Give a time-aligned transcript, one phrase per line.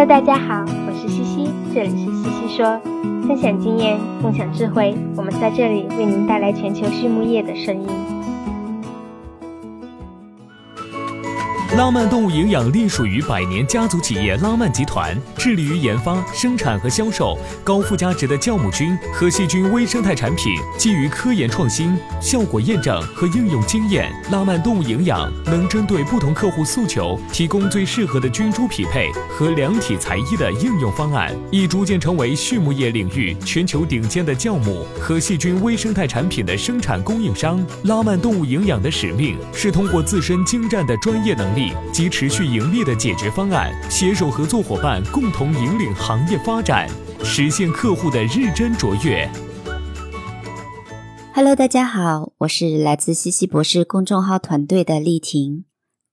[0.00, 2.80] Hello，大家好，我是西西，这里是西西说，
[3.28, 7.86] 分享经验，共享智慧，我们在这里为您带来全球畜牧业的声音。
[11.76, 20.52] 拉曼动物营养隶属于百年家族企业拉曼集团，致力于研发、生产和销售高附加值的酵母菌和细菌微生态产品。
[20.76, 37.64] 基于科研创新、效果验证和应用经验，拉曼动物营养能针对不同客户诉求，提供最适合的菌株匹配和量体裁衣的应用方案，已逐渐成为畜牧业领域全球顶尖的酵母和细菌微生态产品的生产供应商。
[37.84, 41.59] 拉曼动物营养的使命是通过自身精湛的专业能力。
[41.92, 46.88] 及持续盈利的解决方案，携手合作伙伴共同引领行业发展，
[47.24, 49.28] 实现客户的日臻卓越。
[51.34, 55.64] Hello，大家好，我是来自西西博士公众号团队的丽婷。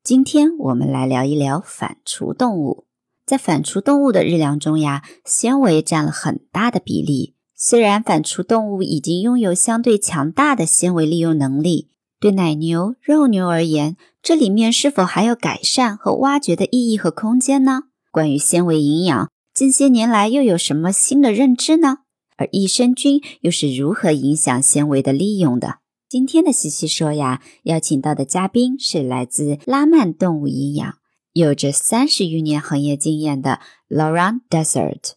[0.04, 2.86] 今天我们来聊一聊反刍动物。
[3.26, 7.36] 在反刍动物的日粮中呀，纤维占了很大的比例。
[7.54, 11.90] 虽然反刍动物已经拥有相对强大的纤维利用能力。
[12.20, 17.84] 对奶牛、肉牛而言，这里面是否还有改善和挖掘的意义和空间呢？
[18.12, 21.99] 关于纤维营养，近些年来又有什么新的认知呢？
[22.35, 25.79] 而益生菌又是如何影响纤维的利用的？
[26.09, 30.96] 今天的西西说呀，邀请到的嘉宾是来自拉曼动物营养，
[31.34, 33.59] 有着三十余年行业经验的
[33.90, 35.12] Laurent Desert。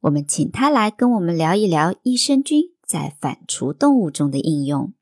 [0.00, 4.92] 我们请他来跟我们聊一聊益生菌在反刍动物中的应用。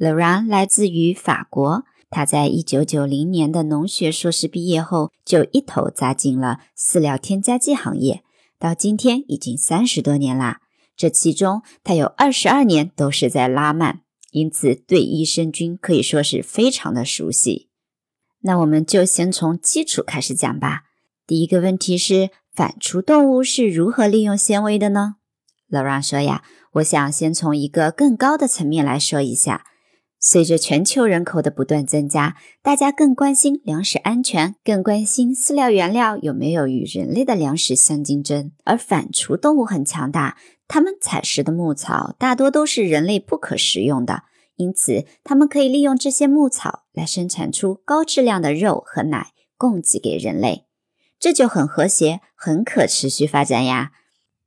[0.00, 8.22] Laurent 来自于法国，他在一九九零年的农学硕士毕业后，就一头扎进了饲料添加剂行业，
[8.58, 10.62] 到今天已经三十多年啦。
[10.96, 17.68] 这其中，他有二十二年都是在拉曼，因此对益生菌可以说是非常的熟悉。
[18.40, 20.84] 那我们就先从基础开始讲吧。
[21.26, 25.16] 第一个问题是，反刍动物是如何利用纤维的呢
[25.68, 26.42] 老让说呀，
[26.72, 29.66] 我想先从一个更高的层面来说一下。
[30.22, 38.52] 随着全球人口的不断增加，大家更关心粮食安全，更关心饲料原料有没有与人类的粮食相竞争。
[38.64, 40.36] 而反刍动物很强大，
[40.68, 44.24] 它们采食的牧草大多都是人类不可食用的，
[44.56, 50.66] 因此它们可以利用这些牧草来生产出高质量的肉和奶，供给给人类。
[51.18, 53.92] 这就很和谐，很可持续发展呀。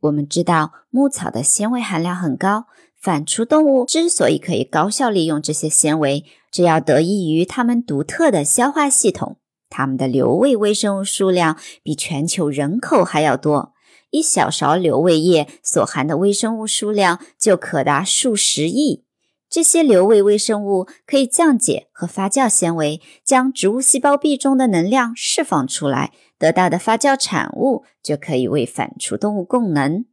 [0.02, 2.66] 我们知道牧草的纤维含量很高。
[3.04, 9.40] 反刍动物之所以可以高效利用这些纤维，这要得益于它们独特的消化系统。
[9.70, 13.74] 它们的瘤胃微生物数量比全球人口还要多，
[14.12, 19.04] 一小勺瘤胃液所含的微生物数量就可达数十亿。
[19.50, 30.06] 这些瘤胃微生物可以降解和发酵纤维，将植物细胞壁中的能量释放出来，得到的发酵产物就可以为反刍动物供能。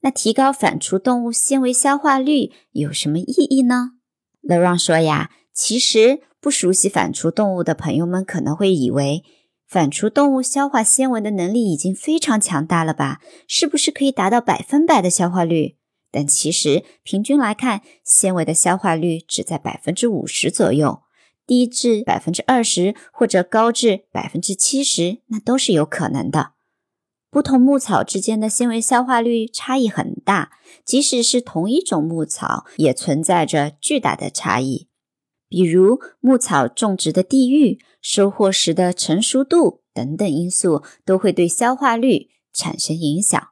[0.00, 3.92] 那提高反刍动物纤维消化率有什么意义呢
[4.42, 9.24] ？LeRon 说呀，其实不熟悉反刍动物的朋友们可能会以为，
[9.66, 13.20] 反刍动物消化纤维的能力已经非常强大了吧？
[13.48, 15.76] 是不是可以达到百分百的消化率？
[16.10, 21.02] 但其实平均来看，纤维的消化率只在百分之五十左右，
[21.44, 26.52] 低至百分之二十或者高至百分之七十，那都是有可能的。
[27.30, 30.52] 不同牧草之间的纤维消化率差异很大，
[30.82, 34.88] 即使是同一种牧草，也存在着巨大的差异。
[35.46, 43.48] 比如牧草种植的地域、收获时的成熟度等等因素，都会对消化率产生影响。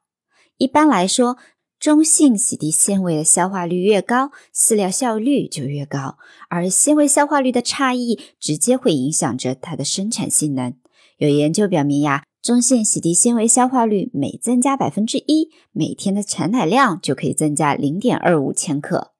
[0.56, 1.36] 一般来说，
[1.78, 6.16] 中性洗涤纤维的消化率越高，饲料效率就越高，
[6.48, 10.74] 而纤维消化率的差异直接会影响着它的生产性能。
[11.18, 12.24] 有研究表明呀。
[12.46, 19.10] 中性洗涤纤维消化率每增加百分之一，每天的产奶量就可以增加零点二五千克。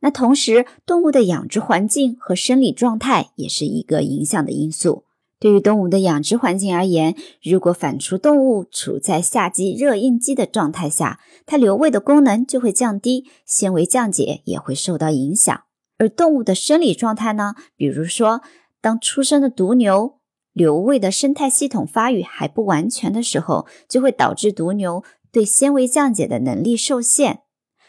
[0.00, 5.04] 那同时，动物的养殖环境和生理状态也是一个影响的因素。
[5.38, 15.56] 对于动物的养殖环境而言，如果反刍动物处在夏季热应激的状态下，它瘤胃的功能就会降低，纤维降解也会受到影响。
[15.98, 17.54] 而动物的生理状态呢？
[17.76, 18.40] 比如说，
[18.80, 20.14] 当出生的犊牛。
[20.56, 27.40] 瘤胃的生态系统发育还不完全的时候，就会导致犊牛对纤维降解的能力受限。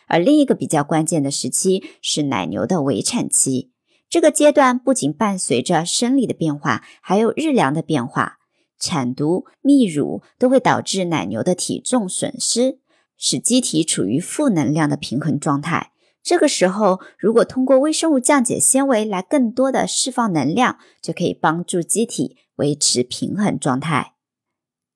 [0.08, 3.72] 而另一个比较关键的时期是奶牛的围产期，
[4.10, 8.40] 这个阶段不仅伴随着生理的变化，还有日粮的变化，
[8.78, 12.80] 产犊、泌乳都会导致奶牛的体重损失，
[13.16, 15.94] 使机体处于负能量的平衡状态。
[16.22, 24.13] 这个时候，如果通过微生物降解纤维来更多的释放能量，就可以帮助机体维持平衡状态。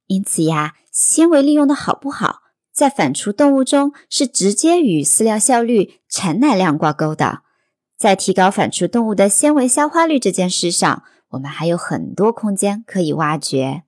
[0.08, 2.42] 因此呀，纤维利用的好不好，
[2.72, 7.44] 在反刍动物中是直接与饲料效率、产奶量挂钩的。
[7.98, 13.84] 在提高反刍动物的纤维消化率这件事上，我们还有很多空间可以挖掘。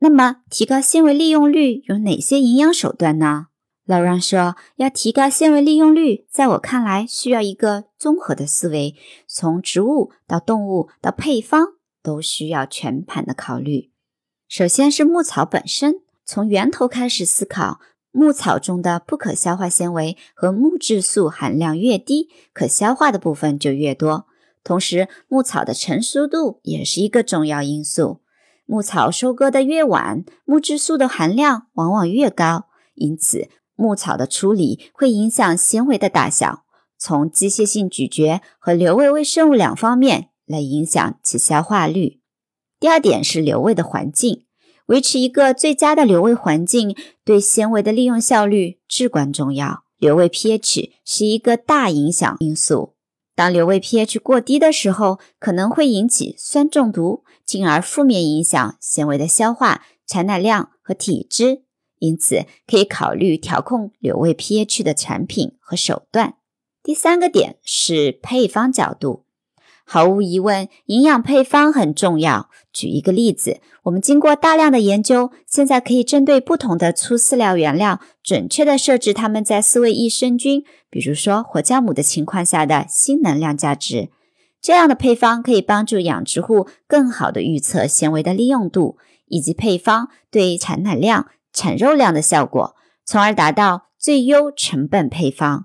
[0.00, 3.46] 那么，提高纤维利用率有哪些营养手段呢？
[3.86, 8.94] 老让说，要提高纤维利用率，在我看来，需要一个综合的思维，
[9.26, 11.68] 从植物到动物到配方，
[12.08, 13.90] 都需要全盘的考虑。
[14.48, 17.80] 首先是牧草本身，从源头开始思考。
[18.10, 24.26] 牧草中的不可消化纤维和木质素含量越低，可消化的部分就越多。
[24.64, 28.22] 同时，牧草的成熟度也是一个重要因素。
[28.64, 32.68] 牧草收割的越晚，木质素的含量往往越高。
[32.94, 36.64] 因此，牧草的处理会影响纤维的大小，
[36.96, 42.20] 从机械性咀嚼和瘤胃微生物两方面来影响其消化率。
[42.80, 44.46] 第二点是留味的环境。
[44.86, 49.84] 维持一个最佳的留味环境，对纤维的利用效率至关重要。
[49.98, 52.94] 留味 pH 是一个大影响因素。
[53.34, 61.64] 当留味 pH 过低的时候，可能会引起酸中毒，进而负面影响纤维的消化、产奶量和体质。
[61.98, 66.36] 因此，可以考虑调控留味 pH 的产品和手段。
[66.82, 69.26] 第三个点是配方角度。
[69.90, 72.50] 毫无疑问，营养配方很重要。
[72.74, 84.10] 举一个例子，我们经过大量的研究，现在可以针对不同的粗饲料原料，准确的设置它们在饲喂益生菌，比如说活酵母的情况下的新能量价值。
[84.60, 88.98] 这样的配方可以帮助养殖户更好的预测纤维的利用度
[89.28, 92.76] 以及配方对产奶量、产肉量的效果，
[93.06, 95.64] 从而达到最优成本配方。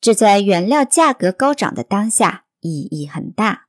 [0.00, 2.45] 这在原料价格高涨的当下。
[2.66, 3.66] 意义很大。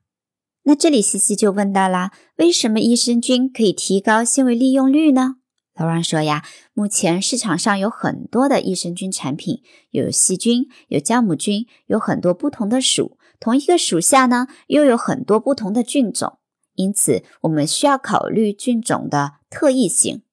[0.63, 5.35] 那这里西西就问到啦：为什么益生菌可以提高纤维利用率呢？
[5.79, 9.61] 老王说呀，目前市场上有很多的益生菌产品，
[9.91, 13.17] 有细菌，有酵母菌，有很多不同的属。
[13.39, 16.39] 同一个属下呢，又有很多不同的菌种，
[16.73, 20.23] 因此我们需要考虑菌种的特异性。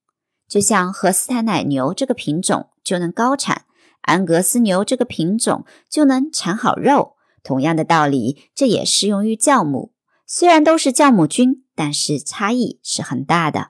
[0.48, 3.66] 就像荷斯坦奶牛这个品种就能高产，
[4.00, 7.13] 安格斯牛这个品种就能产好肉。
[7.44, 9.92] 同样的道理，这也适用于酵母。
[10.26, 13.68] 虽然都是酵母菌，但是差异是很大的。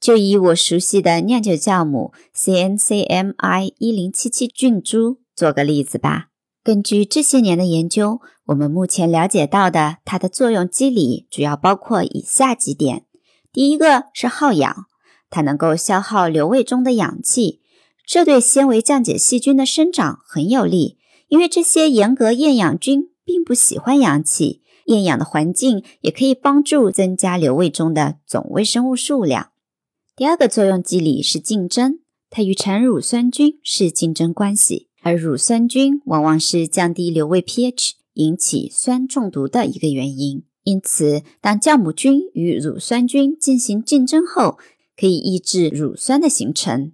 [0.00, 6.28] 就以我熟悉的酿酒酵母 CNCMI 一零七七菌株做个例子吧。
[6.62, 13.06] 根据这些年的研究，我们目前了解到的它的作用机理主要包括以下几点：
[13.52, 14.86] 第一个是耗氧，
[15.28, 17.60] 它能够消耗瘤胃中的氧气，
[18.06, 20.97] 这对纤维降解细菌的生长很有利。
[21.28, 29.50] 因为这些严格厌氧菌并不喜欢氧气，厌氧的环境也可以帮助增加瘤胃中的总微生物数量。
[30.16, 40.44] 第二个作用机理是竞争，它与产乳酸菌是竞争关系，而乳酸菌往往是降低瘤胃 pH、引起酸中毒的一个原因。
[40.64, 44.58] 因此，当酵母菌与乳酸菌进行竞争后，
[44.96, 46.92] 可以抑制乳酸的形成。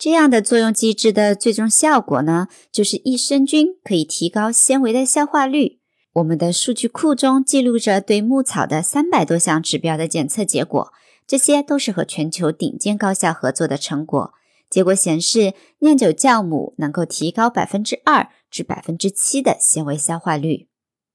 [0.00, 5.80] 这样的作用机制的最终效果呢，就是益生菌可以提高纤维的消化率。
[6.14, 10.90] 我们的数据库中记录着对牧草的三百多项指标的检测结果，
[11.26, 14.32] 这些都是和全球顶尖高校合作的成果。
[14.70, 20.68] 结果显示，酿酒酵母能够提高百分之二至百分之七的纤维消化率。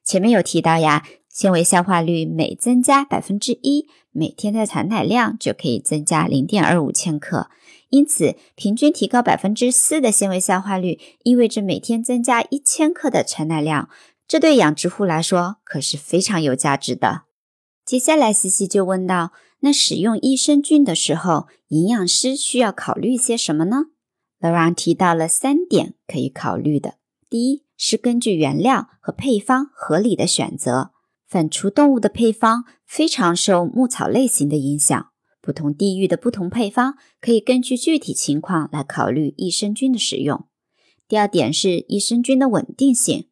[0.04, 7.50] 前面有提到呀，纤维消化率每增加百分之一，每天的产奶量就可以增加零点二五千克。
[7.96, 13.88] 因此，平均提高百分之四的纤维消化率，意味着每天增加一千克的产奶量。
[14.28, 17.22] 这对养殖户来说可是非常有价值的。
[17.86, 23.86] 接下来，西西就问到：那使用益生菌的时候，营养师需要考虑些什么呢
[24.40, 26.96] l a u r n 提到了三点可以考虑的。
[27.30, 30.92] 第一是根据原料和配方合理的选择。
[31.26, 35.12] 反刍动物的配方非常受牧草类型的影响。
[35.46, 40.48] 不同地域的不同配方，可以根据具体情况来考虑益生菌的使用。
[41.08, 43.28] 第二点是益生菌的稳定性，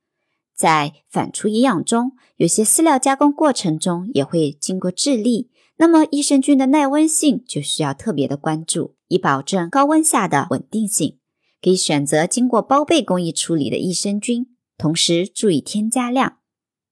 [0.56, 11.18] 在反刍营养中，有些饲料加工过程中也会经过制粒，那么益生菌的耐温性就需要特别的关注，以保证高温下的稳定性。
[11.60, 16.38] 可以选择经过包被工艺处理的益生菌，同时注意添加量。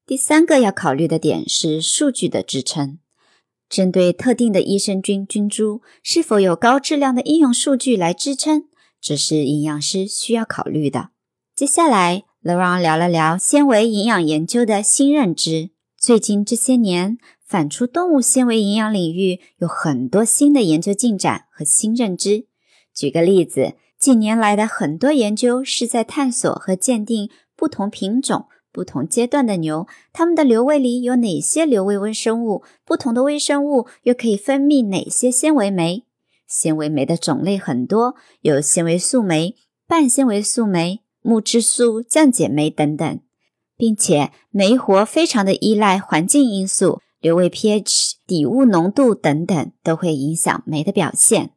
[0.04, 2.98] 第三个要考虑的点是数据的支撑。
[3.72, 8.64] 针对特定的益生菌菌株，是否有高质量的应用数据来支撑，
[9.00, 11.08] 这是营养师需要考虑的。
[11.54, 15.70] 接下来 l a r o n 聊了聊纤维营养研究的新认知。
[15.96, 22.44] 最近这些年，反刍动物纤维营养领域有很多新的研究进展和新认知。
[22.94, 36.04] 举个例子，近年来的很多研究是在探索和鉴定不同品种、不同阶段的牛，它们的瘤胃里有哪些瘤胃微生物，不同的微生物又可以分泌哪些纤维酶。
[36.48, 39.54] 纤维酶的种类很多，有纤维素酶、
[39.86, 43.20] 半纤维素酶、木质素降解酶等等，
[43.76, 51.50] 并且酶活非常的依赖环境因素，瘤胃 pH、底物浓度等等都会影响酶的表现。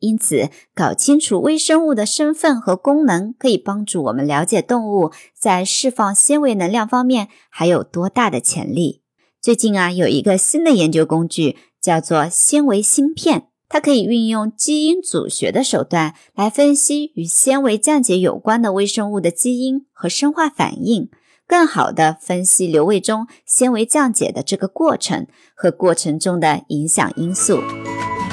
[0.00, 9.02] 因此，搞清楚微生物的身份和功能，可以帮助我们了解动物在释放纤维能量方面还有多大的潜力。
[9.40, 13.48] 最近啊，有一个新的研究工具，叫做纤维芯片。
[13.70, 21.10] 它可以运用基因组学的手段来分析与纤维降解有关的微生物的基因和生化反应，
[21.46, 27.60] 更好地分析瘤胃中纤维降解的这个过程和过程中的影响因素。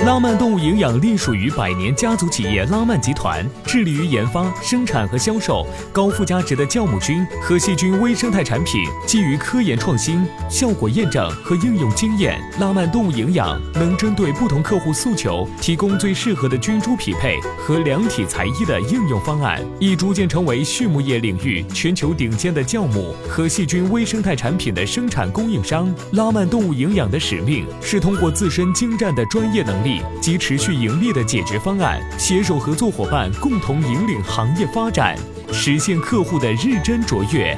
[0.05, 8.83] 拉曼动物营养隶属于百年家族企业拉曼集团，致力于研发、生产和销售高附加值的酵母菌和细菌微生态产品。
[9.07, 25.91] 基于科研创新、效果验证和应用经验，拉曼动物营养能针对不同客户诉求，提供最适合的菌株匹配和量体裁衣的应用方案，已逐渐成为畜牧业领域全球顶尖的酵母和细菌微生态产品的生产供应商。
[26.11, 29.94] 拉曼动物营养的使命是通过自身精湛的专业能力。
[30.21, 35.17] 及持续盈利的解决方案，携手合作伙伴共同引领行业发展，
[35.51, 37.57] 实现客户的日臻卓越。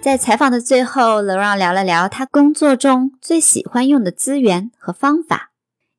[0.00, 5.50] 在采访的最后，楼让聊了聊他工作中最喜欢用的资源和方法：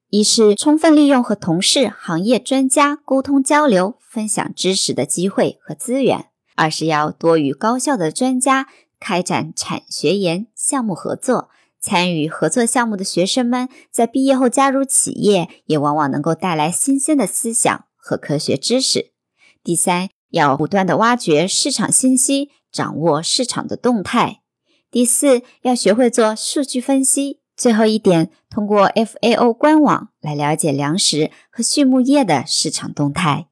[0.09, 8.67] 一是充分利用和同事、行业专家沟通交流、分享知识的机会和资源；二是要多与高校的专家
[8.97, 11.49] 开展产学研项目合作。
[11.87, 19.13] 参与合作项目的学生们在毕业后加入企业，也往往能够带来新鲜的思想和科学知识。
[19.63, 24.41] 第三，要不断的挖掘市场信息，掌握市场的动态。
[24.91, 27.39] 第四，要学会做数据分析。
[27.55, 33.47] 最后一点，通过 FAO 官网来了解粮食和畜牧业的市场动态。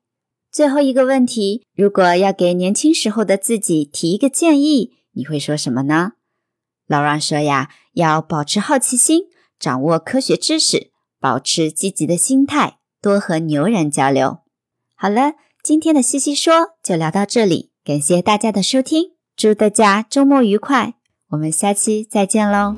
[0.52, 6.12] 最后一个问题，如果要给年轻时候的自己提一个建议，你会说什么呢？
[6.88, 9.24] 老让说呀，要保持好奇心，
[9.60, 14.40] 掌握科学知识，保持积极的心态，多和牛人交流。
[14.96, 20.94] 好了，今天的西西说就聊到这里，感谢大家的收听，祝大家周末愉快，
[21.30, 22.76] 我们下期再见喽。